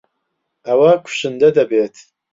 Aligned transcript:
ئەوە 0.67 0.91
کوشندە 1.03 1.49
دەبێت. 1.57 1.95